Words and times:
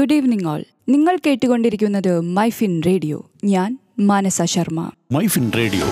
Good 0.00 0.14
evening 0.14 0.48
all 0.48 0.64
നിങ്ങൾ 0.88 1.18
കേട്ടുകൊണ്ടിരിക്കുന്നത് 1.26 2.20
MyFin 2.20 2.82
radio. 2.86 3.30
ഞാൻ 3.44 3.78
മാനസ 3.98 4.42
ശർമ്മ. 4.42 4.90
മൈഫിൻ 5.12 5.52
റേഡിയോ. 5.56 5.86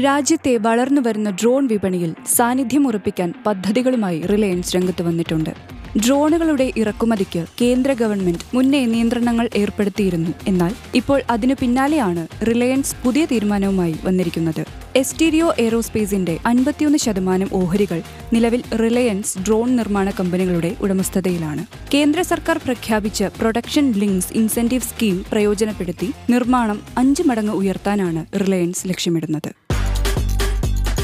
രാജ്യത്തെ 0.00 0.56
വളർന്നു 0.56 1.00
വരുന്ന 1.00 1.30
ഡ്രോൺ 1.30 1.66
വിപണിയിൽ 1.66 2.14
സാന്നിധ്യം 2.26 2.86
ഉറപ്പിക്കാൻ 2.86 3.34
പദ്ധതികളുമായി 3.46 4.20
റിലയൻസ് 4.20 4.76
രംഗത്ത് 4.76 5.02
വന്നിട്ടുണ്ട്. 5.02 5.71
ഡ്രോണുകളുടെ 5.98 6.72
ഇറക്കുമതിക്ക് 6.76 7.44
കേന്ദ്ര 7.62 7.92
ഗവൺമെന്റ് 7.92 8.38
മുന്നേ 8.54 8.86
നിയന്ത്രണങ്ങൾ 8.86 9.48
ഏർപ്പെടുത്തിയിരുന്നു. 9.56 10.30
എന്നാൽ 10.48 10.74
ഇപ്പോൾ 10.94 11.22
അതിനു 11.30 11.54
പിന്നാലെയാണ് 11.60 12.26
റിലയൻസ് 12.46 12.94
പുതിയ 13.04 13.24
തീരുമാനവുമായി 13.24 13.96
വന്നിരിക്കുന്നത്. 14.04 14.64
എസ്റ്റീരിയോ 14.96 15.54
എയ്റോസ്പേസിന്റെ 15.58 16.38
അൻപത്തിയൊന്ന് 16.46 16.98
ശതമാനം 16.98 17.50
ഓഹരികൾ 17.52 18.02
നിലവിൽ 18.32 18.62
റിലയൻസ് 18.76 19.38
ഡ്രോൺ 19.38 19.76
നിർമ്മാണ 19.76 20.10
കമ്പനികളുടെ 20.10 20.76
ഉടമസ്ഥതയിലാണ്. 20.80 21.66
കേന്ദ്ര 21.94 22.22
സർക്കാർ 22.22 22.58
പ്രഖ്യാപിച്ച 22.58 23.22
പ്രൊഡക്ഷൻ 23.22 23.92
ലിങ്ക്സ് 23.92 24.32
ഇൻസെന്റീവ് 24.32 24.82
സ്കീം 24.82 25.24
പ്രയോജനപ്പെടുത്തി 25.32 26.12
നിർമ്മാണം 26.30 26.80
അഞ്ച് 26.98 27.22
മടങ്ങ് 27.22 27.52
ഉയർത്താനാണ് 27.52 28.26
റിലയൻസ് 28.40 28.88
ലക്ഷ്യമിടുന്നത്. 28.88 29.52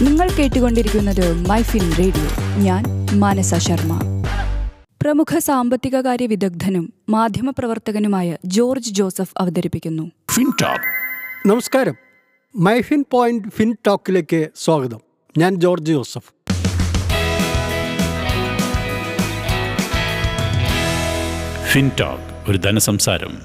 നിങ്ങൾ 0.02 0.30
കേട്ടുകൊണ്ടിരിക്കുന്നത് 0.30 1.32
മൈ 1.32 1.58
മൈഫിൻ 1.58 1.92
റേഡിയോ. 1.98 2.56
ഞാൻ 2.62 2.84
മാനസ 3.12 3.54
ശർമ്മ. 3.54 4.07
പ്രമുഖ 5.08 5.38
സാമ്പത്തിക 5.38 6.00
കാര്യ 6.00 6.26
വിദഗ്ധനും 6.26 6.92
മാധ്യമപ്രവർത്തകനുമായ 7.08 8.36
ജോർജ് 8.44 8.90
ജോസഫ് 8.90 9.34
അവതരിപ്പിക്കുന്നു. 9.38 10.10
നമസ്കാരം. 11.46 11.94
മൈഫിൻ 12.56 13.04
പോയിന്റ് 13.12 13.48
ഫിൻ 13.48 13.76
ടോക്കിലേക്ക് 13.86 14.48
സ്വാഗതം. 14.56 15.00
ഞാൻ 15.38 15.54
ജോർജ് 15.54 15.92
ജോസഫ്. 15.92 16.32
ഫിൻടോക്ക് 21.72 22.50
ഒരു 22.50 22.58
ധനസംസാരം. 22.58 23.38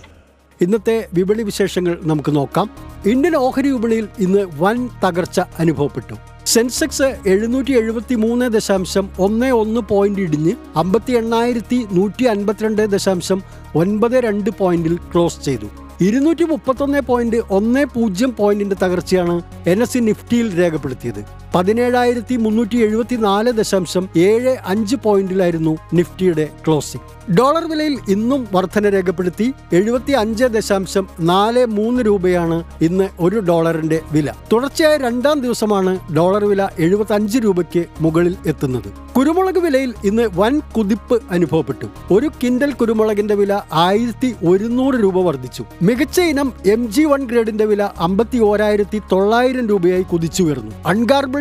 ഇന്നത്തെ 0.61 1.09
വിപണി 1.13 1.43
വിശേഷങ്ങൾ 1.43 1.99
നമുക്ക് 2.03 2.35
നോക്കാം. 2.35 2.69
ഇന്ത്യൻ 3.05 3.35
ഓഹരി 3.35 3.69
വിപണിയിൽ 3.69 4.07
ഇന്ന് 4.19 4.47
വൻ 4.59 4.89
തകർച്ച 5.03 5.39
അനുഭവപ്പെട്ടു. 5.39 6.32
സെൻസെക്സ് 6.45 7.15
എഴുന്നൂറ്റി 7.25 7.73
എഴുപത്തി 7.73 8.15
മൂന്ന് 8.15 8.45
ദശാംശം 8.53 9.09
ഒന്ന് 9.19 9.49
ഒന്ന് 9.51 9.81
പോയിന്റ് 9.81 10.19
ഇടിഞ്ഞ് 10.19 10.53
അമ്പത്തി 10.75 11.13
എണ്ണായിരത്തി 11.13 11.85
നൂറ്റി 11.91 12.25
അൻപത്തിരണ്ട് 12.25 12.91
ദശാംശം 12.91 13.41
ഒൻപത് 13.75 14.11
രണ്ട് 14.11 14.49
പോയിന്റിൽ 14.49 14.95
ക്ലോസ് 15.13 15.41
ചെയ്തു. 15.41 15.65
ഇരുന്നൂറ്റി 16.01 16.43
മുപ്പത്തൊന്ന് 16.43 17.01
പോയിന്റ് 17.01 17.37
ഒന്ന് 17.49 17.85
പൂജ്യം 17.85 18.35
പോയിന്റിന്റെ 18.39 18.75
തകർച്ചയാണ് 18.83 19.41
എൻ 19.67 19.81
എസ് 19.81 19.93
സി 19.93 19.99
നിഫ്റ്റിയിൽ 19.99 20.59
രേഖപ്പെടുത്തിയത്. 20.59 21.42
പതിനേഴായിരത്തി 21.55 22.35
മുന്നൂറ്റി 22.35 22.77
എഴുപത്തി 22.77 23.15
നാല് 23.15 23.51
ദശാംശം 23.51 24.09
ഏഴ് 24.17 24.57
അഞ്ച് 24.65 24.95
പോയിന്റിലായിരുന്നു 24.95 25.77
നിഫ്റ്റിയുടെ 25.93 26.49
ക്ലോസിംഗ്. 26.67 27.37
ഡോളർ 27.37 27.69
വിലയിൽ 27.69 27.99
ഇന്നും 28.09 28.47
വർധന 28.51 28.89
രേഖപ്പെടുത്തി 28.89 29.53
എഴുപത്തി 29.73 30.11
അഞ്ച് 30.11 30.43
ദശാംശം 30.43 31.07
നാല് 31.19 31.65
മൂന്ന് 31.65 32.03
രൂപയാണ് 32.03 32.63
ഇന്ന് 32.81 33.09
ഒരു 33.19 33.39
ഡോളറിന്റെ 33.39 34.01
വില. 34.11 34.31
തുടർച്ചയായ 34.53 34.97
രണ്ടാം 34.97 35.39
ദിവസമാണ് 35.41 35.99
ഡോളർ 36.15 36.45
വില 36.45 36.69
എഴുപത്തി 36.79 37.13
അഞ്ച് 37.13 37.39
രൂപയ്ക്ക് 37.39 37.85
മുകളിൽ 38.01 38.35
എത്തുന്നത്. 38.45 39.13
കുരുമുളക് 39.17 39.59
വിലയിൽ 39.59 39.93
ഇന്ന് 40.03 40.29
വൻ 40.35 40.59
കുതിപ്പ് 40.77 41.21
അനുഭവപ്പെട്ടു. 41.31 42.13
ഒരു 42.13 42.31
കിൻഡൽ 42.43 42.71
കുരുമുളകിന്റെ 42.71 43.35
വില 43.35 43.61
ആയിരത്തി 43.73 44.35
ഒരുന്നൂറ് 44.45 44.95
രൂപ 44.95 45.19
വർദ്ധിച്ചു. 45.19 45.65
മികച്ച 45.81 46.19
ഇനം 46.19 46.53
എം 46.65 46.91
ജി 46.91 47.01
വൺ 47.01 47.23
ഗ്രേഡിന്റെ 47.23 47.65
വില 47.65 47.89
അമ്പത്തി 47.97 48.37
ഓരായിരത്തി 48.37 49.01
തൊള്ളായിരം 49.11 49.67
രൂപയായി 49.67 50.01
കുതിച്ചുയർന്നു. 50.01 50.71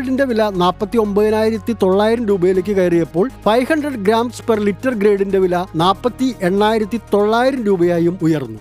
അൺഗാർബിൾഡിന്റെ 0.02 0.24
വില 0.30 0.42
നാൽപ്പത്തി 0.62 0.96
ഒമ്പതിനായിരത്തി 0.98 1.72
തൊള്ളായിരം 1.82 2.24
രൂപയിലേക്ക് 2.28 2.72
കയറിയപ്പോൾ 2.76 3.26
five 3.44 3.66
hundred 3.70 4.00
grams 4.06 4.42
per 4.48 4.58
litre 4.68 4.94
ഗ്രേഡിന്റെ 4.94 5.38
വില 5.38 5.56
നാൽപ്പത്തി 5.76 6.28
എണ്ണായിരത്തി 6.42 6.98
തൊള്ളായിരം 7.14 7.62
രൂപയായും 7.64 8.16
ഉയർന്നു 8.22 8.60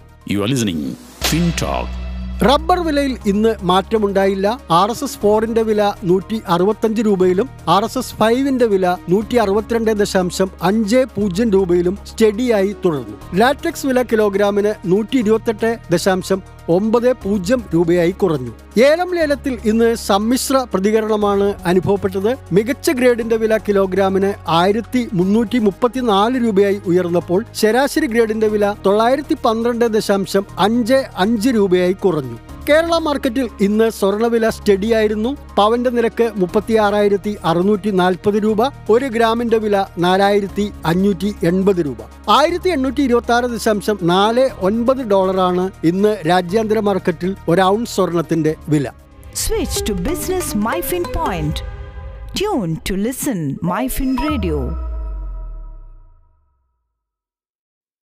റബ്ബർ 2.43 2.79
വിലയിൽ 2.79 3.11
ഇന്ന് 3.25 3.49
മാറ്റമുണ്ടായില്ല. 3.61 4.47
ആർ 4.71 4.89
എസ് 4.91 5.03
എസ് 5.03 5.17
ഫോറിന്റെ 5.17 5.61
വില 5.61 5.81
നൂറ്റി 6.03 6.41
അറുപത്തഞ്ച് 6.47 7.01
രൂപയിലും 7.01 7.47
ആർ 7.67 7.83
എസ് 7.83 7.97
എസ് 7.97 8.15
ഫൈവിന്റെ 8.15 8.65
വില 8.65 8.85
നൂറ്റി 9.09 9.35
അറുപത്തിരണ്ട് 9.35 9.91
ദശാംശം 9.91 10.49
അഞ്ച് 10.61 11.05
പൂജ്യം 11.15 11.51
രൂപയിലും 11.51 11.97
സ്റ്റഡിയായി 12.11 12.75
തുടർന്നു. 12.85 13.37
ലാറ്റക്സ് 13.39 13.87
വില 13.87 14.01
കിലോഗ്രാമിന് 14.01 14.73
നൂറ്റി 14.85 15.17
ഇരുപത്തെട്ട് 15.17 15.71
ദശാംശം 15.91 16.41
ഒമ്പത് 16.75 17.07
പൂജ്യം 17.23 17.61
രൂപയായി 17.73 18.13
കുറഞ്ഞു. 18.21 18.51
ഏലം 18.81 19.09
ലേലത്തിൽ 19.15 19.53
ഇന്ന് 19.65 19.89
സമ്മിശ്ര 20.07 20.57
പ്രതികരണമാണ് 20.73 21.47
അനുഭവപ്പെട്ടത്. 21.65 22.31
മികച്ച 22.51 22.89
ഗ്രേഡിന്റെ 22.91 23.37
വില 23.43 23.53
കിലോഗ്രാമിന് 23.57 24.31
ആയിരത്തി 24.59 25.01
മുന്നൂറ്റി 25.13 25.59
മുപ്പത്തിനാല് 25.67 26.37
രൂപയായി 26.45 26.79
ഉയർന്നപ്പോൾ 26.85 27.41
ശരാശരി 27.61 28.07
ഗ്രേഡിന്റെ 28.07 28.47
വില 28.47 28.73
തൊള്ളായിരത്തി 28.85 29.37
പന്ത്രണ്ട് 29.45 29.85
ദശാംശം 29.97 30.45
അഞ്ച് 30.59 30.99
അഞ്ച് 31.25 31.49
രൂപയായി 31.49 31.97
കുറഞ്ഞു. 32.05 32.37
കേരള 32.71 32.97
മാർക്കറ്റിൽ 32.97 33.49
ഇന്ന് 33.61 33.89
സ്വർണവില 33.89 34.49
സ്റ്റഡിയായിരുന്നു. 34.49 35.37
പവന്റെ 35.57 35.89
നിരക്ക് 35.89 36.31
മുപ്പത്തി 36.35 36.73
ആറായിരത്തി 36.73 37.37
അറുന്നൂറ്റി 37.43 37.89
നാൽപ്പത് 37.89 38.33
രൂപ. 38.33 38.69
ഒരു 38.89 39.05
ഗ്രാമിന്റെ 39.05 39.57
വില 39.57 39.85
നാലായിരത്തി 39.97 40.71
അഞ്ഞൂറ്റി 40.85 41.35
എൺപത് 41.43 41.85
രൂപ. 41.85 41.97
ആയിരത്തി 42.29 42.69
എണ്ണൂറ്റി 42.69 43.01
ഇരുപത്തി 43.01 43.31
ആറ് 43.31 43.43
ദശാംശം 43.43 43.99
നാല് 44.03 44.49
ഒൻപത് 44.59 44.97
ഡോളറാണ് 44.97 45.71
ഇന്ന് 45.83 46.17
രാജ്യാന്തര 46.29 46.79
മാർക്കറ്റിൽ 46.79 47.35
ഒരു 47.49 47.61
ഔൺസ് 47.61 47.95
സ്വർണത്തിന്റെ 47.95 48.55
വില. 48.69 48.91
Switch 49.35 49.89
to 49.89 49.93
business 49.93 50.57
MyFin 50.57 51.03
point 51.15 51.55
tune 52.37 52.77
to 52.89 52.93
listen 52.93 53.57
MyFin 53.63 54.17
Radio. 54.29 54.90